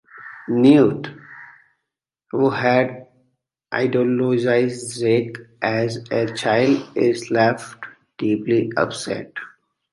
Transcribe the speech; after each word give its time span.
Newt, 0.47 1.11
who 2.31 2.49
had 2.49 3.05
idolized 3.71 4.99
Jake 4.99 5.37
as 5.61 5.97
a 6.09 6.25
child, 6.33 6.97
is 6.97 7.29
left 7.29 7.85
deeply 8.17 8.71
upset. 8.75 9.31